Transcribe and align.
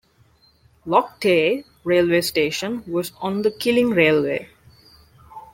Loch 0.83 1.19
Tay 1.21 1.63
railway 1.83 2.21
station 2.21 2.83
was 2.87 3.11
on 3.21 3.43
the 3.43 3.51
Killin 3.51 3.91
Railway. 3.91 4.49